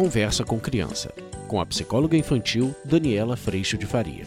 Conversa 0.00 0.44
com 0.44 0.58
Criança, 0.58 1.12
com 1.46 1.60
a 1.60 1.66
psicóloga 1.66 2.16
infantil 2.16 2.74
Daniela 2.86 3.36
Freixo 3.36 3.76
de 3.76 3.84
Faria. 3.84 4.24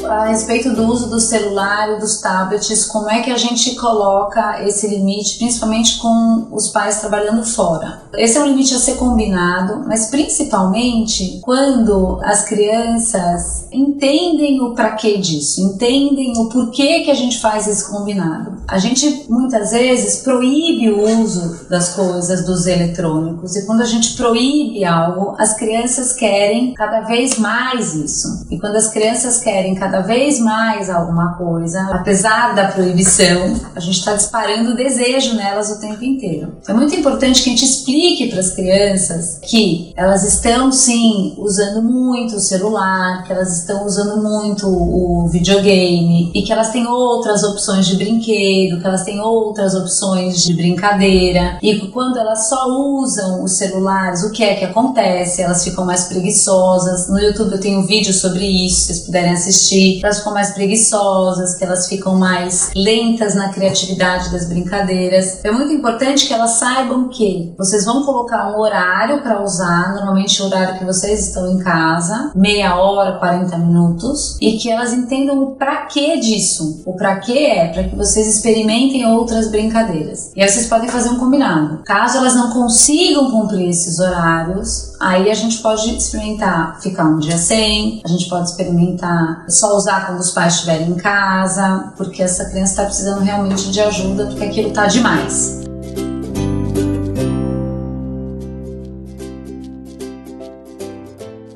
a 0.05 0.25
respeito 0.25 0.73
do 0.73 0.83
uso 0.83 1.09
do 1.09 1.19
celular 1.19 1.93
e 1.93 1.99
dos 1.99 2.19
tablets, 2.21 2.85
como 2.85 3.09
é 3.09 3.21
que 3.21 3.31
a 3.31 3.37
gente 3.37 3.75
coloca 3.75 4.61
esse 4.63 4.87
limite, 4.87 5.37
principalmente 5.37 5.97
com 5.99 6.47
os 6.51 6.69
pais 6.69 6.99
trabalhando 6.99 7.43
fora. 7.43 8.03
Esse 8.13 8.37
é 8.37 8.41
um 8.41 8.47
limite 8.47 8.73
a 8.73 8.79
ser 8.79 8.95
combinado, 8.95 9.83
mas 9.87 10.07
principalmente 10.07 11.39
quando 11.41 12.19
as 12.23 12.43
crianças 12.43 13.67
entendem 13.71 14.61
o 14.61 14.73
para 14.73 14.91
que 14.91 15.17
disso, 15.17 15.61
entendem 15.61 16.37
o 16.37 16.49
porquê 16.49 17.01
que 17.01 17.11
a 17.11 17.15
gente 17.15 17.39
faz 17.39 17.67
esse 17.67 17.89
combinado. 17.89 18.57
A 18.67 18.77
gente 18.77 19.25
muitas 19.29 19.71
vezes 19.71 20.23
proíbe 20.23 20.91
o 20.91 21.21
uso 21.21 21.67
das 21.69 21.89
coisas, 21.89 22.45
dos 22.45 22.67
eletrônicos, 22.67 23.55
e 23.55 23.65
quando 23.65 23.81
a 23.81 23.85
gente 23.85 24.15
proíbe 24.15 24.83
algo, 24.85 25.35
as 25.37 25.55
crianças 25.55 26.13
querem 26.13 26.73
cada 26.73 27.01
vez 27.01 27.37
mais 27.37 27.93
isso. 27.95 28.45
E 28.49 28.59
quando 28.59 28.75
as 28.75 28.87
crianças 28.87 29.39
querem 29.39 29.75
cada 29.75 29.92
vez 30.01 30.39
mais 30.39 30.89
alguma 30.89 31.33
coisa, 31.33 31.89
apesar 31.91 32.53
da 32.55 32.67
proibição, 32.67 33.59
a 33.75 33.79
gente 33.79 33.99
está 33.99 34.13
disparando 34.13 34.71
o 34.71 34.75
desejo 34.75 35.35
nelas 35.35 35.69
o 35.71 35.79
tempo 35.79 36.03
inteiro. 36.03 36.55
É 36.67 36.73
muito 36.73 36.95
importante 36.95 37.41
que 37.41 37.49
a 37.49 37.51
gente 37.51 37.65
explique 37.65 38.29
para 38.29 38.39
as 38.39 38.51
crianças 38.51 39.39
que 39.41 39.93
elas 39.95 40.23
estão 40.23 40.71
sim 40.71 41.35
usando 41.37 41.81
muito 41.81 42.35
o 42.35 42.39
celular, 42.39 43.23
que 43.23 43.31
elas 43.31 43.59
estão 43.59 43.85
usando 43.85 44.21
muito 44.21 44.67
o 44.67 45.27
videogame 45.27 46.31
e 46.33 46.41
que 46.41 46.51
elas 46.51 46.69
têm 46.69 46.87
outras 46.87 47.43
opções 47.43 47.87
de 47.87 47.95
brinquedo, 47.95 48.79
que 48.79 48.87
elas 48.87 49.03
têm 49.03 49.19
outras 49.19 49.75
opções 49.75 50.43
de 50.43 50.53
brincadeira 50.53 51.57
e 51.61 51.87
quando 51.87 52.17
elas 52.17 52.49
só 52.49 52.67
usam 52.67 53.43
os 53.43 53.57
celulares, 53.57 54.23
o 54.23 54.31
que 54.31 54.43
é 54.43 54.55
que 54.55 54.65
acontece? 54.65 55.41
Elas 55.41 55.63
ficam 55.63 55.85
mais 55.85 56.05
preguiçosas. 56.05 57.07
No 57.09 57.19
YouTube 57.19 57.53
eu 57.53 57.59
tenho 57.59 57.79
um 57.79 57.85
vídeo 57.85 58.13
sobre 58.13 58.45
isso, 58.45 58.81
se 58.81 58.85
vocês 58.85 58.99
puderem 58.99 59.31
assistir 59.31 59.82
elas 60.03 60.19
ficam 60.19 60.33
mais 60.33 60.51
preguiçosas, 60.51 61.55
que 61.55 61.63
elas 61.63 61.87
ficam 61.87 62.15
mais 62.15 62.71
lentas 62.75 63.35
na 63.35 63.49
criatividade 63.49 64.31
das 64.31 64.47
brincadeiras. 64.47 65.43
É 65.43 65.51
muito 65.51 65.73
importante 65.73 66.27
que 66.27 66.33
elas 66.33 66.51
saibam 66.51 67.09
que 67.09 67.53
vocês 67.57 67.85
vão 67.85 68.03
colocar 68.03 68.51
um 68.51 68.59
horário 68.59 69.21
para 69.21 69.43
usar, 69.43 69.93
normalmente 69.95 70.41
o 70.41 70.45
horário 70.45 70.77
que 70.79 70.85
vocês 70.85 71.27
estão 71.27 71.51
em 71.51 71.59
casa, 71.59 72.31
meia 72.35 72.75
hora, 72.75 73.17
40 73.17 73.57
minutos, 73.57 74.37
e 74.41 74.57
que 74.57 74.69
elas 74.69 74.93
entendam 74.93 75.41
o 75.41 75.55
para 75.55 75.85
que 75.85 76.19
disso. 76.19 76.83
O 76.85 76.93
para 76.93 77.17
que 77.17 77.37
é 77.37 77.67
para 77.69 77.83
que 77.83 77.95
vocês 77.95 78.27
experimentem 78.27 79.05
outras 79.05 79.49
brincadeiras. 79.49 80.31
E 80.35 80.41
aí 80.41 80.49
vocês 80.49 80.67
podem 80.67 80.89
fazer 80.89 81.09
um 81.09 81.17
combinado. 81.17 81.81
Caso 81.83 82.17
elas 82.17 82.35
não 82.35 82.51
consigam 82.51 83.31
cumprir 83.31 83.69
esses 83.69 83.99
horários, 83.99 84.93
aí 84.99 85.29
a 85.29 85.33
gente 85.33 85.57
pode 85.59 85.95
experimentar 85.95 86.79
ficar 86.81 87.05
um 87.05 87.19
dia 87.19 87.37
sem, 87.37 88.01
a 88.03 88.07
gente 88.07 88.29
pode 88.29 88.49
experimentar 88.49 89.45
só 89.49 89.72
usar 89.75 90.05
quando 90.05 90.19
os 90.19 90.31
pais 90.31 90.55
estiverem 90.55 90.89
em 90.89 90.95
casa, 90.95 91.91
porque 91.95 92.21
essa 92.21 92.45
criança 92.45 92.71
está 92.71 92.85
precisando 92.85 93.21
realmente 93.21 93.71
de 93.71 93.79
ajuda, 93.79 94.27
porque 94.27 94.43
aquilo 94.43 94.69
está 94.69 94.87
demais. 94.87 95.62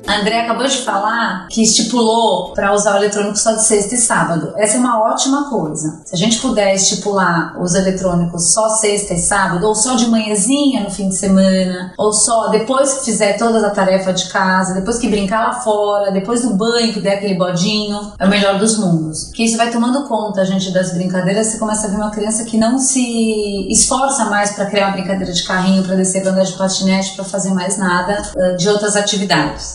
André 0.08 0.40
acabou 0.40 0.66
de 0.66 0.78
falar 0.78 1.48
que 1.48 1.62
estipulou 1.62 2.54
para 2.54 2.72
usar 2.72 2.94
o 2.94 2.96
eletrônico 2.96 3.36
só 3.36 3.52
de 3.52 3.64
sexta 3.64 3.94
e 3.94 3.98
sábado. 3.98 4.54
Essa 4.56 4.78
é 4.78 4.80
uma 4.80 5.02
ótima 5.02 5.50
coisa. 5.50 6.00
Se 6.06 6.14
a 6.14 6.18
gente 6.18 6.40
puder 6.40 6.74
estipular 6.74 7.60
os 7.60 7.74
eletrônicos 7.74 8.52
só 8.52 8.70
sexta 8.70 9.12
e 9.12 9.18
sábado, 9.18 9.66
ou 9.66 9.74
só 9.74 9.96
de 9.96 10.08
manhãzinha 10.08 10.82
no 10.82 10.90
fim 10.90 11.10
de 11.10 11.14
semana, 11.14 11.92
ou 11.98 12.10
só 12.10 12.48
depois 12.48 12.94
que 12.94 13.04
fizer 13.04 13.34
toda 13.34 13.66
a 13.66 13.70
tarefa 13.70 14.10
de 14.12 14.30
casa, 14.30 14.72
depois 14.72 14.98
que 14.98 15.10
brincar 15.10 15.46
lá 15.46 15.60
fora, 15.60 16.10
depois 16.10 16.40
do 16.40 16.54
banho 16.54 16.92
que 16.92 17.00
der 17.00 17.18
aquele 17.18 17.34
bodinho, 17.34 18.12
é 18.18 18.24
o 18.24 18.30
melhor 18.30 18.58
dos 18.58 18.78
mundos. 18.78 19.24
Porque 19.24 19.44
isso 19.44 19.58
vai 19.58 19.70
tomando 19.70 20.08
conta, 20.08 20.42
gente, 20.42 20.72
das 20.72 20.94
brincadeiras. 20.94 21.48
Você 21.48 21.58
começa 21.58 21.86
a 21.86 21.90
ver 21.90 21.96
uma 21.96 22.10
criança 22.10 22.44
que 22.44 22.56
não 22.56 22.78
se 22.78 23.70
esforça 23.70 24.24
mais 24.24 24.52
para 24.52 24.64
criar 24.66 24.86
uma 24.86 24.92
brincadeira 24.92 25.32
de 25.32 25.42
carrinho, 25.42 25.82
para 25.82 25.96
descer 25.96 26.26
andar 26.26 26.44
de 26.44 26.54
patinete, 26.54 27.14
para 27.14 27.24
fazer 27.24 27.50
mais 27.50 27.76
nada 27.76 28.22
de 28.56 28.68
outras 28.70 28.96
atividades. 28.96 29.74